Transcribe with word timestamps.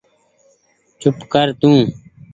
چوپ 0.99 1.17
ڪر 1.33 1.47
تو 1.59 1.71